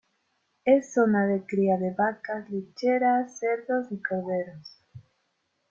Es 0.65 0.95
zona 0.95 1.27
de 1.27 1.45
cría 1.45 1.77
de 1.77 1.93
vacas 1.93 2.49
lecheras, 2.49 3.37
cerdos 3.37 3.91
y 3.91 4.01
corderos. 4.01 4.81